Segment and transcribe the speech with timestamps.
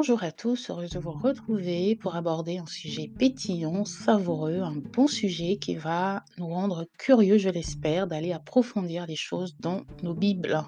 [0.00, 5.06] Bonjour à tous, heureuse de vous retrouver pour aborder un sujet pétillant, savoureux, un bon
[5.06, 10.58] sujet qui va nous rendre curieux, je l'espère, d'aller approfondir les choses dans nos Bibles.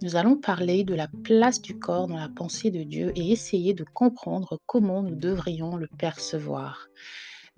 [0.00, 3.74] Nous allons parler de la place du corps dans la pensée de Dieu et essayer
[3.74, 6.88] de comprendre comment nous devrions le percevoir.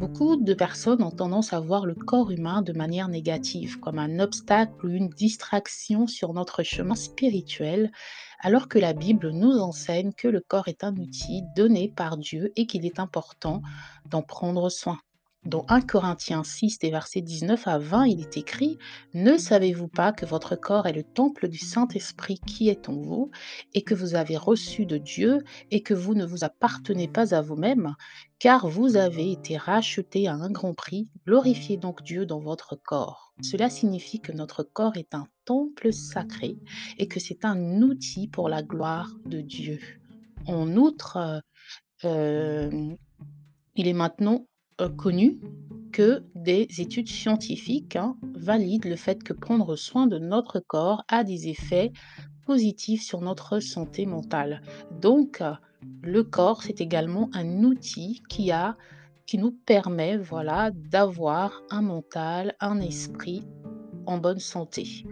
[0.01, 4.19] Beaucoup de personnes ont tendance à voir le corps humain de manière négative, comme un
[4.19, 7.93] obstacle ou une distraction sur notre chemin spirituel,
[8.41, 12.53] alors que la Bible nous enseigne que le corps est un outil donné par Dieu
[12.57, 13.63] et qu'il est important
[14.11, 14.99] d'en prendre soin.
[15.45, 18.79] Dans 1 Corinthiens 6, des versets 19 à 20, il est écrit
[19.13, 23.31] Ne savez-vous pas que votre corps est le temple du Saint-Esprit qui est en vous,
[23.75, 27.43] et que vous avez reçu de Dieu, et que vous ne vous appartenez pas à
[27.43, 27.95] vous-même,
[28.45, 33.33] car vous avez été rachetés à un grand prix Glorifiez donc Dieu dans votre corps.
[33.41, 36.59] Cela signifie que notre corps est un temple sacré,
[36.99, 39.79] et que c'est un outil pour la gloire de Dieu.
[40.47, 41.41] En outre, euh,
[42.05, 42.95] euh,
[43.77, 44.47] il est maintenant
[44.83, 45.41] euh, connu
[45.91, 51.25] que des études scientifiques hein, valident le fait que prendre soin de notre corps a
[51.25, 51.93] des effets
[52.45, 54.61] positifs sur notre santé mentale.
[55.01, 55.43] Donc,
[56.03, 58.77] le corps, c'est également un outil qui, a,
[59.27, 63.47] qui nous permet voilà, d'avoir un mental, un esprit
[64.07, 65.07] en bonne santé.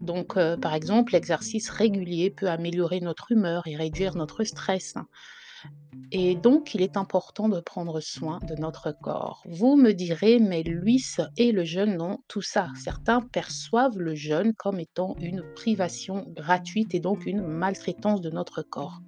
[0.00, 4.94] Donc, euh, par exemple, l'exercice régulier peut améliorer notre humeur et réduire notre stress.
[6.16, 9.42] Et donc, il est important de prendre soin de notre corps.
[9.46, 11.04] Vous me direz, mais lui
[11.36, 12.68] et le jeûne non, tout ça.
[12.76, 18.62] Certains perçoivent le jeûne comme étant une privation gratuite et donc une maltraitance de notre
[18.62, 19.00] corps.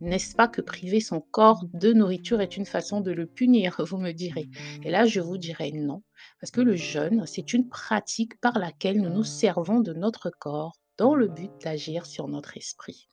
[0.00, 3.98] N'est-ce pas que priver son corps de nourriture est une façon de le punir, vous
[3.98, 4.48] me direz?
[4.82, 6.02] Et là, je vous dirais non,
[6.40, 10.76] parce que le jeûne, c'est une pratique par laquelle nous nous servons de notre corps
[10.96, 13.08] dans le but d'agir sur notre esprit.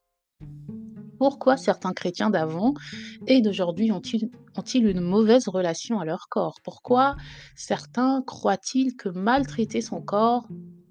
[1.18, 2.74] Pourquoi certains chrétiens d'avant
[3.28, 6.60] et d'aujourd'hui ont-ils une mauvaise relation à leur corps?
[6.64, 7.16] Pourquoi
[7.56, 10.48] certains croient-ils que maltraiter son corps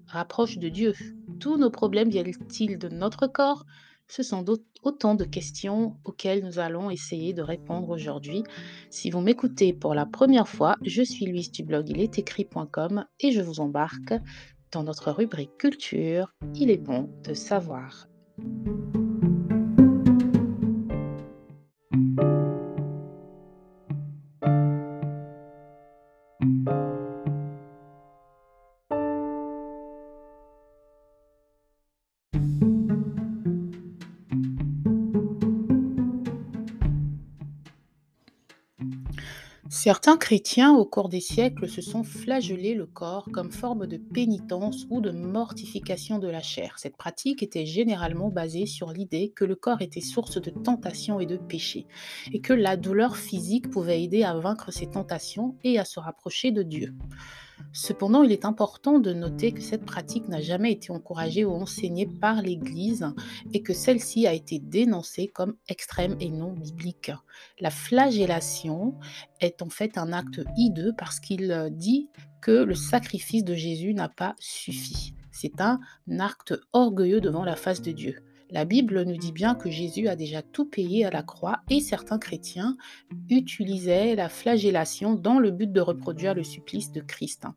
[0.07, 0.93] rapproche de Dieu?
[1.39, 3.65] Tous nos problèmes viennent-ils de notre corps?
[4.07, 4.45] Ce sont
[4.83, 8.43] autant de questions auxquelles nous allons essayer de répondre aujourd'hui.
[8.91, 13.05] Si vous m'écoutez pour la première fois, je suis Louise du blog il est écrit.com
[13.19, 14.13] et je vous embarque
[14.71, 16.33] dans notre rubrique culture.
[16.53, 18.07] Il est bon de savoir.
[39.85, 44.87] Certains chrétiens, au cours des siècles, se sont flagellés le corps comme forme de pénitence
[44.89, 46.79] ou de mortification de la chair.
[46.79, 51.27] Cette pratique était généralement basée sur l'idée que le corps était source de tentation et
[51.27, 51.85] de péché,
[52.33, 56.49] et que la douleur physique pouvait aider à vaincre ces tentations et à se rapprocher
[56.49, 56.95] de Dieu.
[57.73, 62.07] Cependant, il est important de noter que cette pratique n'a jamais été encouragée ou enseignée
[62.07, 63.07] par l'Église
[63.53, 67.11] et que celle-ci a été dénoncée comme extrême et non biblique.
[67.59, 68.95] La flagellation
[69.39, 72.09] est en fait un acte hideux parce qu'il dit
[72.41, 75.13] que le sacrifice de Jésus n'a pas suffi.
[75.31, 75.79] C'est un
[76.19, 78.23] acte orgueilleux devant la face de Dieu.
[78.55, 81.81] La Bible nous dit bien que Jésus a déjà tout payé à la croix et
[81.81, 82.77] certains chrétiens
[83.29, 87.47] utilisaient la flagellation dans le but de reproduire le supplice de Christ.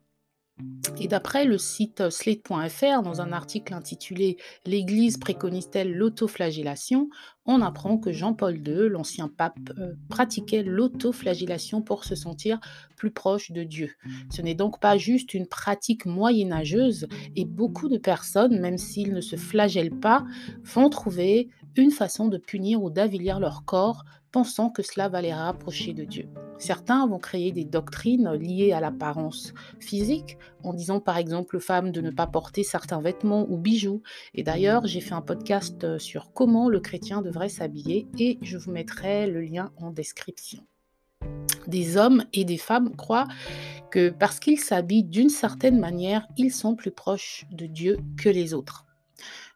[0.99, 7.09] Et d'après le site slate.fr, dans un article intitulé L'Église préconise-t-elle l'autoflagellation?
[7.51, 12.59] on apprend que Jean-Paul II, l'ancien pape, euh, pratiquait l'autoflagellation pour se sentir
[12.95, 13.91] plus proche de Dieu.
[14.29, 19.21] Ce n'est donc pas juste une pratique moyenâgeuse et beaucoup de personnes, même s'ils ne
[19.21, 20.25] se flagellent pas,
[20.63, 25.33] vont trouver une façon de punir ou d'avilir leur corps pensant que cela va les
[25.33, 26.27] rapprocher de Dieu.
[26.57, 31.91] Certains vont créer des doctrines liées à l'apparence physique, en disant par exemple aux femmes
[31.91, 34.01] de ne pas porter certains vêtements ou bijoux.
[34.33, 38.71] Et d'ailleurs, j'ai fait un podcast sur comment le chrétien devrait s'habiller et je vous
[38.71, 40.65] mettrai le lien en description.
[41.67, 43.27] Des hommes et des femmes croient
[43.91, 48.53] que parce qu'ils s'habillent d'une certaine manière, ils sont plus proches de Dieu que les
[48.53, 48.85] autres.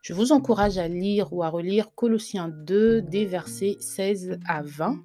[0.03, 5.01] Je vous encourage à lire ou à relire Colossiens 2, des versets 16 à 20.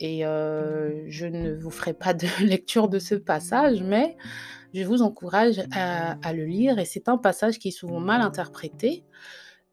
[0.00, 4.16] Et euh, je ne vous ferai pas de lecture de ce passage, mais
[4.72, 6.78] je vous encourage à, à le lire.
[6.78, 9.04] Et c'est un passage qui est souvent mal interprété,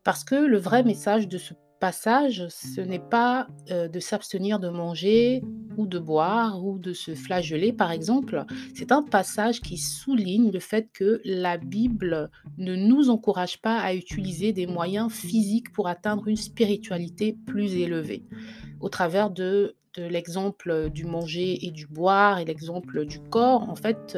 [0.04, 1.54] parce que le vrai message de ce
[1.86, 5.44] passage, ce n'est pas de s'abstenir de manger
[5.78, 8.44] ou de boire ou de se flageller, par exemple.
[8.74, 13.94] C'est un passage qui souligne le fait que la Bible ne nous encourage pas à
[13.94, 18.24] utiliser des moyens physiques pour atteindre une spiritualité plus élevée.
[18.80, 24.18] Au travers de l'exemple du manger et du boire et l'exemple du corps, en fait,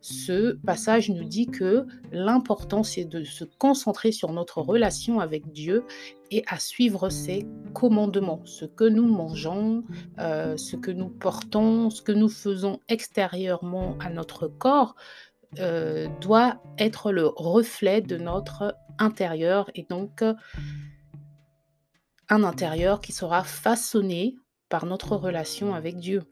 [0.00, 5.84] ce passage nous dit que l'important, c'est de se concentrer sur notre relation avec Dieu
[6.30, 8.42] et à suivre ses commandements.
[8.44, 9.84] Ce que nous mangeons,
[10.18, 14.94] euh, ce que nous portons, ce que nous faisons extérieurement à notre corps,
[15.58, 20.22] euh, doit être le reflet de notre intérieur et donc
[22.28, 24.36] un intérieur qui sera façonné
[24.68, 26.22] par notre relation avec Dieu.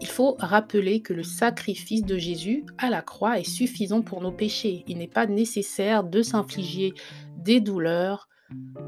[0.00, 4.32] Il faut rappeler que le sacrifice de Jésus à la croix est suffisant pour nos
[4.32, 4.84] péchés.
[4.86, 6.94] Il n'est pas nécessaire de s'infliger
[7.36, 8.28] des douleurs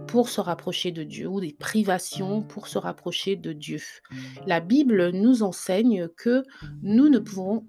[0.06, 3.80] pour se rapprocher de Dieu ou des privations pour se rapprocher de Dieu.
[4.46, 6.42] La Bible nous enseigne que
[6.82, 7.66] nous ne pouvons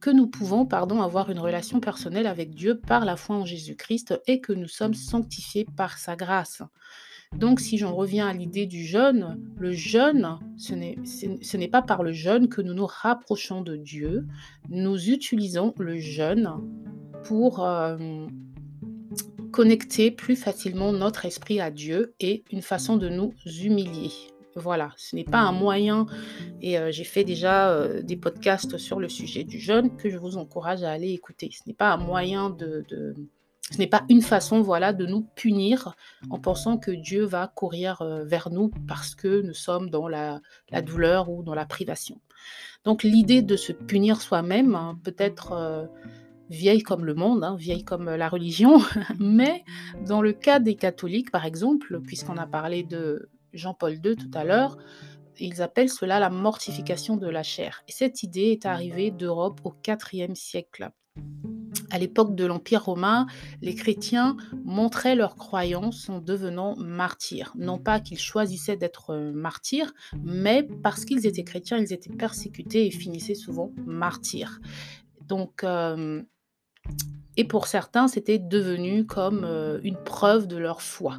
[0.00, 4.20] que nous pouvons pardon, avoir une relation personnelle avec Dieu par la foi en Jésus-Christ
[4.26, 6.62] et que nous sommes sanctifiés par sa grâce.
[7.38, 12.12] Donc, si j'en reviens à l'idée du jeûne, le jeûne, ce n'est pas par le
[12.12, 14.26] jeûne que nous nous rapprochons de Dieu.
[14.70, 16.50] Nous utilisons le jeûne
[17.24, 18.26] pour euh,
[19.52, 24.10] connecter plus facilement notre esprit à Dieu et une façon de nous humilier.
[24.54, 26.06] Voilà, ce n'est pas un moyen,
[26.62, 30.16] et euh, j'ai fait déjà euh, des podcasts sur le sujet du jeûne que je
[30.16, 31.50] vous encourage à aller écouter.
[31.52, 32.86] Ce n'est pas un moyen de
[33.70, 35.96] ce n'est pas une façon voilà, de nous punir
[36.30, 40.40] en pensant que Dieu va courir euh, vers nous parce que nous sommes dans la,
[40.82, 42.20] douleur ou dans la privation.
[42.84, 45.86] Donc l'idée de se punir soi-même hein, peut être euh,
[46.48, 48.80] vieille comme le monde, hein, vieille comme la religion,
[49.18, 49.64] mais
[50.06, 54.44] dans le cas des catholiques, par exemple, puisqu'on a parlé de Jean-Paul II tout à
[54.44, 54.78] l'heure,
[55.38, 57.82] ils appellent cela la mortification de la chair.
[57.88, 60.90] Et cette idée est arrivée d'Europe au IVe siècle.
[61.90, 63.26] À l'époque de l'Empire romain,
[63.62, 67.52] les chrétiens montraient leur croyance en devenant martyrs.
[67.56, 69.92] Non pas qu'ils choisissaient d'être euh, martyrs,
[70.22, 74.60] mais parce qu'ils étaient chrétiens, ils étaient persécutés et finissaient souvent martyrs.
[75.26, 76.22] Donc, euh,
[77.38, 81.18] et pour certains, c'était devenu comme euh, une preuve de leur foi.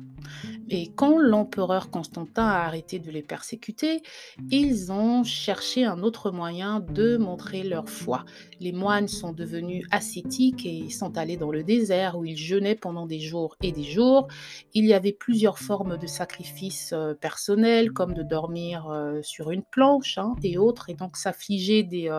[0.67, 4.01] Et quand l'empereur Constantin a arrêté de les persécuter,
[4.49, 8.25] ils ont cherché un autre moyen de montrer leur foi.
[8.59, 13.05] Les moines sont devenus ascétiques et sont allés dans le désert où ils jeûnaient pendant
[13.05, 14.27] des jours et des jours.
[14.73, 19.63] Il y avait plusieurs formes de sacrifices euh, personnels, comme de dormir euh, sur une
[19.63, 22.09] planche hein, et autres, et donc s'affliger des,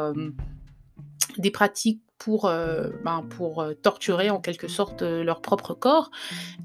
[1.37, 6.11] des pratiques pour, euh, ben, pour euh, torturer en quelque sorte euh, leur propre corps.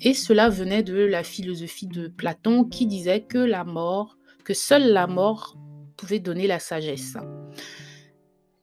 [0.01, 4.91] Et cela venait de la philosophie de Platon qui disait que la mort, que seule
[4.91, 5.55] la mort
[5.95, 7.15] pouvait donner la sagesse.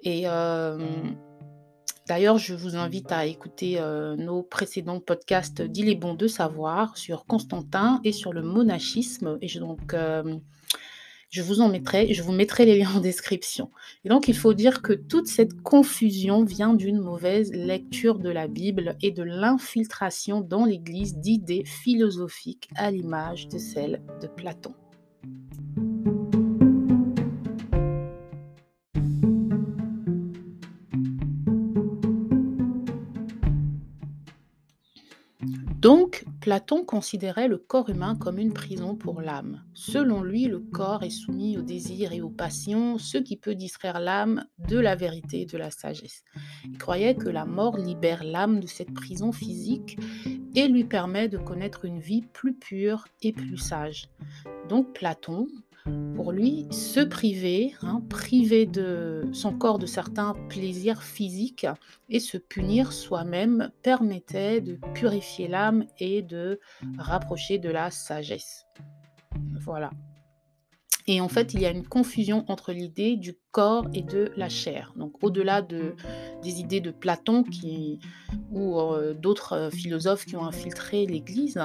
[0.02, 0.24] Et
[2.06, 3.78] d'ailleurs, je vous invite à écouter
[4.16, 9.38] nos précédents podcasts d'Il est bon de savoir sur Constantin et sur le monachisme.
[9.42, 9.94] Et je, donc,
[11.30, 13.70] je vous en mettrai, je vous mettrai les liens en description.
[14.04, 18.48] Et donc, il faut dire que toute cette confusion vient d'une mauvaise lecture de la
[18.48, 24.74] Bible et de l'infiltration dans l'Église d'idées philosophiques à l'image de celles de Platon.
[35.42, 39.62] Donc, Platon considérait le corps humain comme une prison pour l'âme.
[39.72, 44.00] Selon lui, le corps est soumis aux désirs et aux passions, ce qui peut distraire
[44.00, 46.22] l'âme de la vérité et de la sagesse.
[46.64, 49.98] Il croyait que la mort libère l'âme de cette prison physique
[50.54, 54.08] et lui permet de connaître une vie plus pure et plus sage.
[54.68, 55.46] Donc Platon
[56.14, 61.66] pour lui, se priver, hein, priver de son corps de certains plaisirs physiques
[62.08, 66.60] et se punir soi-même permettait de purifier l'âme et de
[66.98, 68.66] rapprocher de la sagesse.
[69.60, 69.90] Voilà.
[71.06, 74.48] Et en fait, il y a une confusion entre l'idée du corps et de la
[74.48, 74.92] chair.
[74.96, 75.94] Donc, au-delà de,
[76.42, 77.98] des idées de Platon qui,
[78.50, 81.60] ou euh, d'autres philosophes qui ont infiltré l'Église,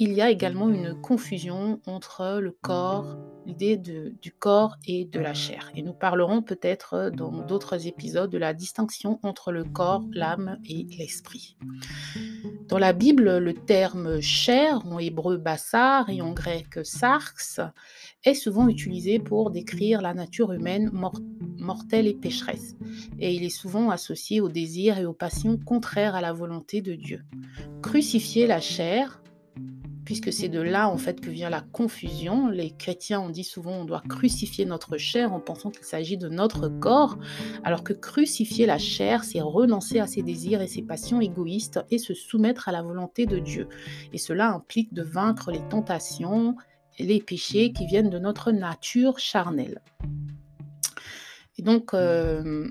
[0.00, 5.34] il y a également une confusion entre le corps, l'idée du corps et de la
[5.34, 5.72] chair.
[5.74, 10.86] Et nous parlerons peut-être dans d'autres épisodes de la distinction entre le corps, l'âme et
[10.96, 11.56] l'esprit.
[12.68, 17.60] Dans la Bible, le terme chair, en hébreu bassar et en grec sarx,
[18.24, 21.27] est souvent utilisé pour décrire la nature humaine mortelle
[21.92, 22.76] et pécheresse.
[23.18, 26.94] Et il est souvent associé aux désirs et aux passions contraires à la volonté de
[26.94, 27.22] Dieu.
[27.82, 29.22] Crucifier la chair,
[30.04, 32.48] puisque c'est de là en fait que vient la confusion.
[32.48, 36.28] Les chrétiens ont dit souvent on doit crucifier notre chair en pensant qu'il s'agit de
[36.28, 37.18] notre corps,
[37.64, 41.98] alors que crucifier la chair, c'est renoncer à ses désirs et ses passions égoïstes et
[41.98, 43.68] se soumettre à la volonté de Dieu.
[44.12, 46.56] Et cela implique de vaincre les tentations,
[46.98, 49.82] les péchés qui viennent de notre nature charnelle.
[51.58, 52.68] Et donc, euh,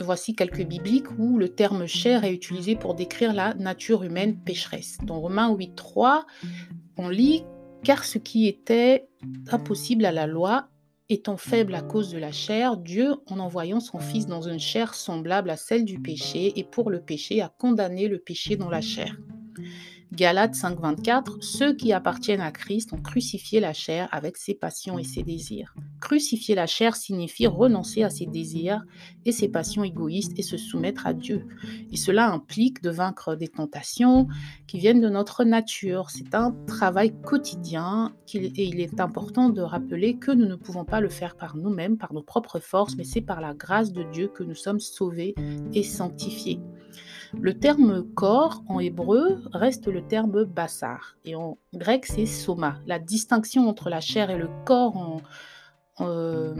[0.00, 4.96] Voici quelques bibliques où le terme chair est utilisé pour décrire la nature humaine pécheresse.
[5.02, 6.24] Dans Romains 8.3,
[6.96, 7.44] on lit
[7.84, 9.08] Car ce qui était
[9.50, 10.68] impossible à la loi,
[11.10, 14.94] étant faible à cause de la chair, Dieu, en envoyant son Fils dans une chair
[14.94, 18.80] semblable à celle du péché, et pour le péché, a condamné le péché dans la
[18.80, 19.14] chair.
[20.12, 25.04] Galates 5.24, ceux qui appartiennent à Christ ont crucifié la chair avec ses passions et
[25.04, 25.72] ses désirs.
[26.00, 28.82] Crucifier la chair signifie renoncer à ses désirs
[29.24, 31.46] et ses passions égoïstes et se soumettre à Dieu.
[31.92, 34.26] Et cela implique de vaincre des tentations
[34.66, 36.10] qui viennent de notre nature.
[36.10, 41.00] C'est un travail quotidien et il est important de rappeler que nous ne pouvons pas
[41.00, 44.26] le faire par nous-mêmes, par nos propres forces, mais c'est par la grâce de Dieu
[44.26, 45.36] que nous sommes sauvés
[45.72, 46.60] et sanctifiés.
[47.38, 52.78] Le terme corps en hébreu reste le terme bassar et en grec c'est soma.
[52.86, 55.20] La distinction entre la chair et le corps
[56.00, 56.54] euh,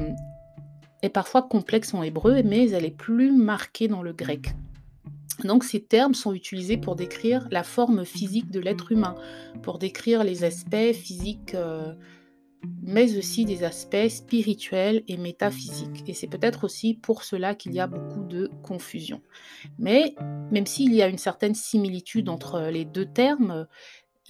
[1.03, 4.55] est parfois complexe en hébreu mais elle est plus marquée dans le grec.
[5.45, 9.15] Donc ces termes sont utilisés pour décrire la forme physique de l'être humain,
[9.63, 11.95] pour décrire les aspects physiques euh,
[12.83, 16.09] mais aussi des aspects spirituels et métaphysiques.
[16.09, 19.23] Et c'est peut-être aussi pour cela qu'il y a beaucoup de confusion.
[19.79, 20.15] Mais
[20.51, 23.67] même s'il y a une certaine similitude entre les deux termes,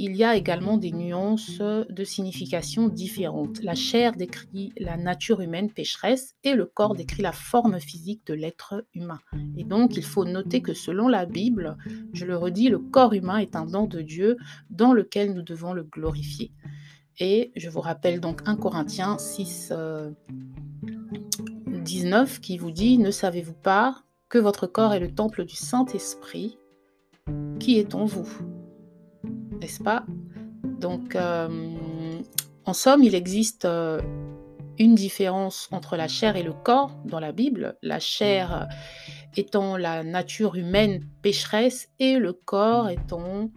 [0.03, 3.63] il y a également des nuances de signification différentes.
[3.63, 8.33] La chair décrit la nature humaine pécheresse et le corps décrit la forme physique de
[8.33, 9.21] l'être humain.
[9.59, 11.77] Et donc il faut noter que selon la Bible,
[12.15, 14.39] je le redis, le corps humain est un don de Dieu
[14.71, 16.51] dans lequel nous devons le glorifier.
[17.21, 19.75] Et je vous rappelle donc 1 Corinthiens 6,
[21.69, 25.55] 19 euh, qui vous dit, ne savez-vous pas que votre corps est le temple du
[25.55, 26.59] Saint-Esprit?
[27.59, 28.27] Qui est en vous?
[29.61, 30.07] N'est-ce pas?
[30.65, 31.79] Donc, euh,
[32.65, 34.01] en somme, il existe euh,
[34.79, 37.77] une différence entre la chair et le corps dans la Bible.
[37.83, 38.67] La chair
[39.37, 43.51] étant la nature humaine pécheresse et le corps étant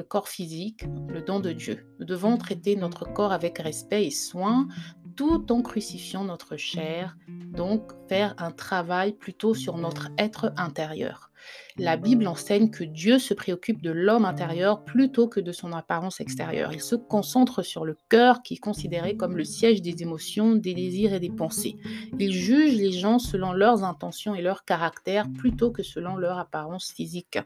[0.00, 1.86] le corps physique, le don de Dieu.
[1.98, 4.66] Nous devons traiter notre corps avec respect et soin
[5.14, 11.29] tout en crucifiant notre chair, donc faire un travail plutôt sur notre être intérieur.
[11.78, 16.20] La Bible enseigne que Dieu se préoccupe de l'homme intérieur plutôt que de son apparence
[16.20, 16.72] extérieure.
[16.72, 20.74] Il se concentre sur le cœur qui est considéré comme le siège des émotions, des
[20.74, 21.76] désirs et des pensées.
[22.18, 26.92] Il juge les gens selon leurs intentions et leur caractère plutôt que selon leur apparence
[26.92, 27.38] physique.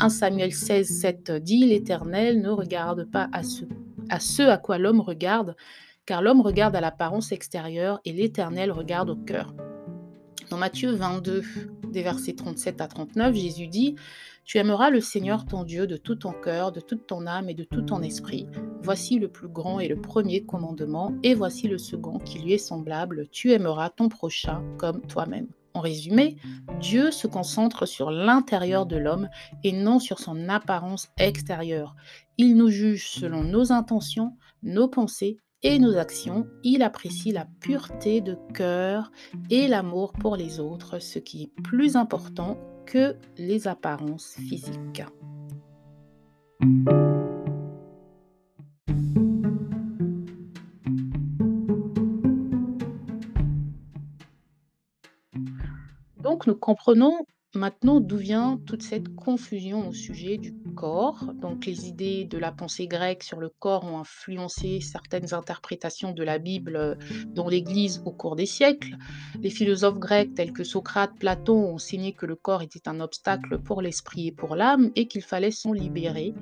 [0.00, 3.64] 1 Samuel 16, 7 dit L'Éternel ne regarde pas à ce
[4.10, 5.56] à, ce à quoi l'homme regarde,
[6.06, 9.54] car l'homme regarde à l'apparence extérieure et l'Éternel regarde au cœur.
[10.54, 11.42] Dans Matthieu 22,
[11.90, 13.96] des versets 37 à 39, Jésus dit
[14.44, 17.54] Tu aimeras le Seigneur ton Dieu de tout ton cœur, de toute ton âme et
[17.54, 18.46] de tout ton esprit.
[18.80, 22.58] Voici le plus grand et le premier commandement, et voici le second qui lui est
[22.58, 25.48] semblable Tu aimeras ton prochain comme toi-même.
[25.72, 26.36] En résumé,
[26.80, 29.28] Dieu se concentre sur l'intérieur de l'homme
[29.64, 31.96] et non sur son apparence extérieure.
[32.38, 38.20] Il nous juge selon nos intentions, nos pensées et nos actions, il apprécie la pureté
[38.20, 39.10] de cœur
[39.50, 45.02] et l'amour pour les autres, ce qui est plus important que les apparences physiques.
[56.18, 57.24] Donc nous comprenons
[57.56, 61.24] Maintenant, d'où vient toute cette confusion au sujet du corps?
[61.40, 66.24] Donc, les idées de la pensée grecque sur le corps ont influencé certaines interprétations de
[66.24, 66.94] la Bible euh,
[67.28, 68.96] dans l'Église au cours des siècles.
[69.40, 73.60] Les philosophes grecs tels que Socrate, Platon ont enseigné que le corps était un obstacle
[73.60, 76.34] pour l'esprit et pour l'âme et qu'il fallait s'en libérer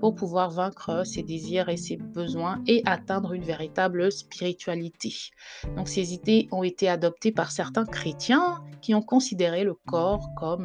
[0.00, 5.14] pour pouvoir vaincre ses désirs et ses besoins et atteindre une véritable spiritualité.
[5.76, 10.55] Donc, ces idées ont été adoptées par certains chrétiens qui ont considéré le corps comme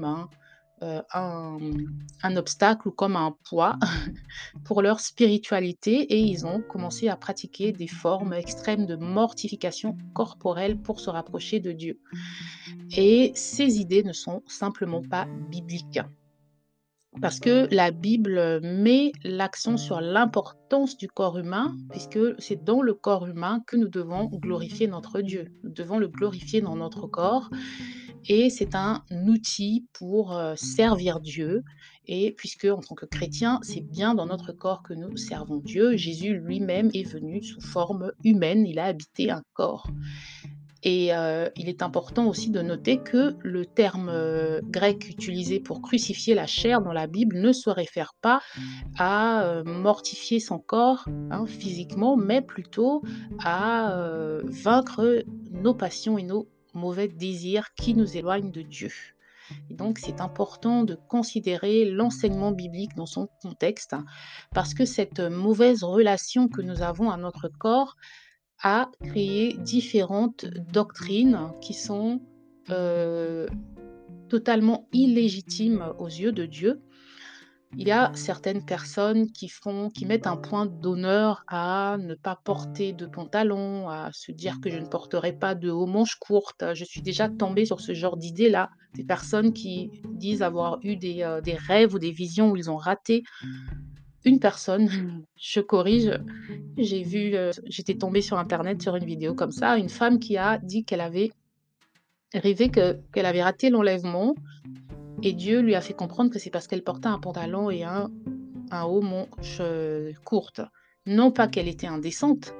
[0.84, 3.78] euh, un, obstacle ou comme un poids
[4.66, 10.82] pour leur spiritualité et ils ont commencé à pratiquer des formes extrêmes de mortification corporelle
[10.82, 12.00] pour se rapprocher de Dieu.
[12.98, 16.00] Et ces idées ne sont simplement pas bibliques.
[17.22, 22.94] Parce que la Bible met l'accent sur l'importance du corps humain, puisque c'est dans le
[22.94, 25.52] corps humain que nous devons glorifier notre Dieu.
[25.64, 27.50] Nous devons le glorifier dans notre corps
[28.28, 31.64] et c'est un outil pour, heu, servir Dieu
[32.08, 35.96] et puisque en tant que chrétien, c'est bien dans notre corps que nous servons Dieu.
[35.96, 39.88] Jésus lui-même est venu sous forme humaine, il a habité un corps.
[40.84, 45.82] Et heu, il est important aussi de noter que le terme, heu, grec utilisé pour
[45.82, 48.42] crucifier la chair dans la Bible ne se réfère pas
[48.98, 53.04] à, mortifier son corps, hein, physiquement, mais plutôt
[53.44, 53.96] à,
[54.44, 58.92] vaincre nos passions et nos mauvais désirs qui nous éloignent de Dieu.
[59.70, 64.06] Et donc c'est important de considérer l'enseignement biblique dans son contexte, hein,
[64.54, 67.96] parce que cette mauvaise relation que nous avons à notre corps
[68.64, 72.22] a créé différentes doctrines qui sont,
[72.70, 73.48] heu,
[74.30, 76.82] totalement illégitimes aux yeux de Dieu.
[77.78, 82.38] Il y a certaines personnes qui font qui mettent un point d'honneur à ne pas
[82.44, 86.66] porter de pantalon, à se dire que je ne porterai pas de hauts manches courtes.
[86.74, 88.70] Je suis déjà tombée sur ce genre d'idées-là.
[88.94, 92.70] Des personnes qui disent avoir eu des, heu, des rêves ou des visions où ils
[92.70, 93.24] ont raté
[94.26, 94.88] une personne,
[95.40, 96.12] je corrige,
[96.78, 100.38] j'ai vu, heu, j'étais tombée sur internet sur une vidéo comme ça, une femme qui
[100.38, 101.32] a dit qu'elle avait
[102.34, 104.36] rêvé que qu'elle avait raté l'enlèvement
[105.24, 108.10] et Dieu lui a fait comprendre que c'est parce qu'elle portait un pantalon et un
[108.84, 110.62] haut manches, heu, courtes.
[111.06, 112.54] Non pas qu'elle était indécente,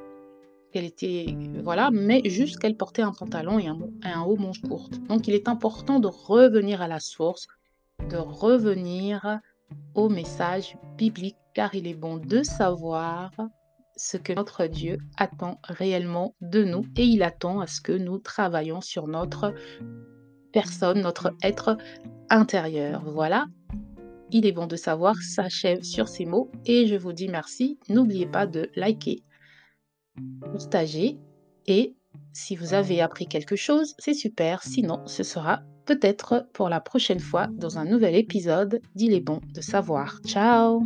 [0.72, 5.00] qu'elle était voilà, mais juste qu'elle portait un pantalon et un un haut manches courtes.
[5.08, 7.48] Donc il est important de revenir à la source,
[8.10, 9.40] de revenir
[9.96, 13.32] au message biblique, car il est bon de savoir
[13.96, 18.18] ce que notre Dieu attend réellement de nous et il attend à ce que nous
[18.18, 19.54] travaillions sur notre
[20.52, 21.78] personne, notre être
[22.30, 23.04] intérieur.
[23.06, 23.46] Voilà,
[24.32, 27.80] il est bon de savoir s'achève sur ces mots et je vous dis merci.
[27.90, 29.24] N'oubliez pas de liker,
[30.54, 31.20] partager
[31.68, 31.96] et
[32.34, 34.64] si vous avez appris quelque chose, c'est super.
[34.64, 39.42] Sinon, ce sera peut-être pour la prochaine fois dans un nouvel épisode d'Il est bon
[39.54, 40.22] de savoir.
[40.26, 40.84] Ciao